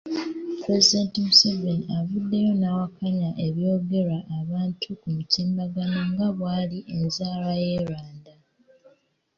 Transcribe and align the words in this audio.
Pulezidenti 0.61 1.17
Museveni 1.25 1.85
avuddeyo 1.97 2.51
n'awakkanya 2.55 3.29
ebyogerwa 3.45 4.19
abantu 4.39 4.87
ku 4.99 5.07
mutimbagano 5.15 5.99
nga 6.11 6.27
bwali 6.37 6.77
enzaalwa 6.97 7.53
y'e 7.63 7.77
Rwanda. 7.85 8.33